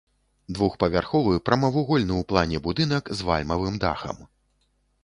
[0.59, 4.17] Двухпавярховы прамавугольны ў плане будынак з вальмавым дахам.